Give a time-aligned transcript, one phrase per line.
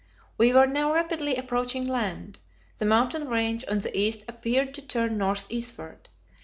[0.35, 2.39] We were now rapidly approaching land;
[2.79, 6.09] the mountain range on the east appeared to turn north eastward.